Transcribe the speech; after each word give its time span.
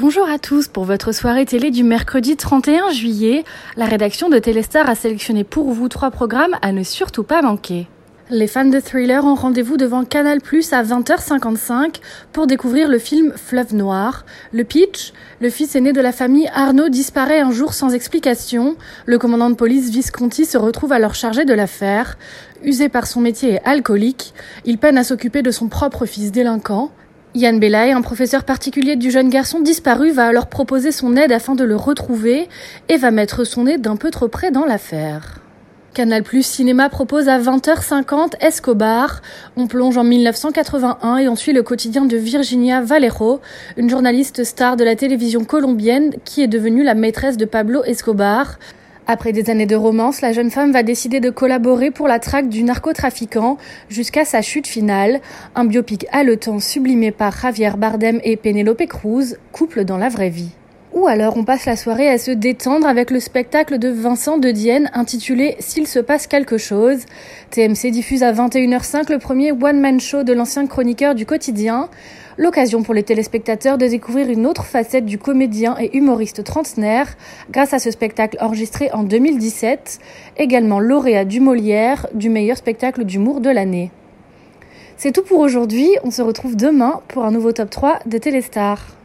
Bonjour 0.00 0.28
à 0.30 0.38
tous 0.38 0.68
pour 0.68 0.84
votre 0.84 1.10
soirée 1.10 1.44
télé 1.44 1.72
du 1.72 1.82
mercredi 1.82 2.36
31 2.36 2.92
juillet. 2.92 3.42
La 3.76 3.86
rédaction 3.86 4.28
de 4.28 4.38
Téléstar 4.38 4.88
a 4.88 4.94
sélectionné 4.94 5.42
pour 5.42 5.72
vous 5.72 5.88
trois 5.88 6.12
programmes 6.12 6.54
à 6.62 6.70
ne 6.70 6.84
surtout 6.84 7.24
pas 7.24 7.42
manquer. 7.42 7.88
Les 8.30 8.46
fans 8.46 8.64
de 8.64 8.78
thriller 8.78 9.24
ont 9.24 9.34
rendez-vous 9.34 9.76
devant 9.76 10.04
Canal 10.04 10.40
Plus 10.40 10.72
à 10.72 10.84
20h55 10.84 11.96
pour 12.32 12.46
découvrir 12.46 12.88
le 12.88 13.00
film 13.00 13.32
Fleuve 13.34 13.74
Noir. 13.74 14.24
Le 14.52 14.62
pitch 14.62 15.12
Le 15.40 15.50
fils 15.50 15.74
aîné 15.74 15.92
de 15.92 16.00
la 16.00 16.12
famille 16.12 16.48
Arnaud 16.54 16.90
disparaît 16.90 17.40
un 17.40 17.50
jour 17.50 17.74
sans 17.74 17.92
explication. 17.92 18.76
Le 19.04 19.18
commandant 19.18 19.50
de 19.50 19.56
police 19.56 19.90
Visconti 19.90 20.44
se 20.44 20.58
retrouve 20.58 20.92
alors 20.92 21.16
chargé 21.16 21.44
de 21.44 21.54
l'affaire. 21.54 22.16
Usé 22.62 22.88
par 22.88 23.08
son 23.08 23.20
métier 23.20 23.54
et 23.54 23.64
alcoolique, 23.64 24.32
il 24.64 24.78
peine 24.78 24.96
à 24.96 25.02
s'occuper 25.02 25.42
de 25.42 25.50
son 25.50 25.66
propre 25.66 26.06
fils 26.06 26.30
délinquant. 26.30 26.92
Yann 27.34 27.60
Belay, 27.60 27.92
un 27.92 28.00
professeur 28.00 28.44
particulier 28.44 28.96
du 28.96 29.10
jeune 29.10 29.28
garçon 29.28 29.60
disparu, 29.60 30.10
va 30.10 30.26
alors 30.26 30.46
proposer 30.46 30.92
son 30.92 31.14
aide 31.14 31.30
afin 31.30 31.54
de 31.54 31.64
le 31.64 31.76
retrouver 31.76 32.48
et 32.88 32.96
va 32.96 33.10
mettre 33.10 33.44
son 33.44 33.64
nez 33.64 33.76
d'un 33.76 33.96
peu 33.96 34.10
trop 34.10 34.28
près 34.28 34.50
dans 34.50 34.64
l'affaire. 34.64 35.38
Canal 35.92 36.22
Plus 36.22 36.46
Cinéma 36.46 36.88
propose 36.88 37.28
à 37.28 37.38
20h50 37.38 38.34
Escobar. 38.40 39.20
On 39.56 39.66
plonge 39.66 39.98
en 39.98 40.04
1981 40.04 41.18
et 41.18 41.28
on 41.28 41.36
suit 41.36 41.52
le 41.52 41.62
quotidien 41.62 42.06
de 42.06 42.16
Virginia 42.16 42.80
Valero, 42.80 43.40
une 43.76 43.90
journaliste 43.90 44.44
star 44.44 44.76
de 44.76 44.84
la 44.84 44.96
télévision 44.96 45.44
colombienne 45.44 46.14
qui 46.24 46.42
est 46.42 46.48
devenue 46.48 46.82
la 46.82 46.94
maîtresse 46.94 47.36
de 47.36 47.44
Pablo 47.44 47.82
Escobar. 47.84 48.58
Après 49.10 49.32
des 49.32 49.48
années 49.48 49.64
de 49.64 49.74
romance, 49.74 50.20
la 50.20 50.34
jeune 50.34 50.50
femme 50.50 50.70
va 50.70 50.82
décider 50.82 51.18
de 51.18 51.30
collaborer 51.30 51.90
pour 51.90 52.08
la 52.08 52.18
traque 52.18 52.50
du 52.50 52.62
narcotrafiquant 52.62 53.56
jusqu'à 53.88 54.26
sa 54.26 54.42
chute 54.42 54.66
finale. 54.66 55.22
Un 55.54 55.64
biopic 55.64 56.04
haletant 56.12 56.60
sublimé 56.60 57.10
par 57.10 57.32
Javier 57.40 57.70
Bardem 57.78 58.20
et 58.22 58.36
Penelope 58.36 58.86
Cruz, 58.86 59.38
couple 59.50 59.86
dans 59.86 59.96
la 59.96 60.10
vraie 60.10 60.28
vie. 60.28 60.50
Ou 60.94 61.06
alors 61.06 61.36
on 61.36 61.44
passe 61.44 61.66
la 61.66 61.76
soirée 61.76 62.08
à 62.08 62.16
se 62.16 62.30
détendre 62.30 62.86
avec 62.86 63.10
le 63.10 63.20
spectacle 63.20 63.78
de 63.78 63.88
Vincent 63.88 64.38
de 64.38 64.50
Dienne 64.50 64.90
intitulé 64.94 65.54
S'il 65.58 65.86
se 65.86 65.98
passe 65.98 66.26
quelque 66.26 66.56
chose. 66.56 67.04
TMC 67.50 67.90
diffuse 67.90 68.22
à 68.22 68.32
21h05 68.32 69.12
le 69.12 69.18
premier 69.18 69.52
one-man 69.52 70.00
show 70.00 70.22
de 70.22 70.32
l'ancien 70.32 70.66
chroniqueur 70.66 71.14
du 71.14 71.26
quotidien. 71.26 71.90
L'occasion 72.38 72.82
pour 72.82 72.94
les 72.94 73.02
téléspectateurs 73.02 73.76
de 73.76 73.86
découvrir 73.86 74.30
une 74.30 74.46
autre 74.46 74.64
facette 74.64 75.04
du 75.04 75.18
comédien 75.18 75.76
et 75.78 75.94
humoriste 75.96 76.42
trentenaire 76.42 77.16
grâce 77.50 77.74
à 77.74 77.78
ce 77.80 77.90
spectacle 77.90 78.38
enregistré 78.40 78.90
en 78.92 79.02
2017, 79.02 79.98
également 80.38 80.80
lauréat 80.80 81.26
du 81.26 81.40
Molière 81.40 82.06
du 82.14 82.30
meilleur 82.30 82.56
spectacle 82.56 83.04
d'humour 83.04 83.40
de 83.40 83.50
l'année. 83.50 83.90
C'est 84.96 85.12
tout 85.12 85.22
pour 85.22 85.40
aujourd'hui, 85.40 85.90
on 86.02 86.10
se 86.10 86.22
retrouve 86.22 86.56
demain 86.56 87.02
pour 87.08 87.24
un 87.24 87.30
nouveau 87.30 87.52
top 87.52 87.70
3 87.70 87.98
de 88.06 88.18
Téléstar. 88.18 88.97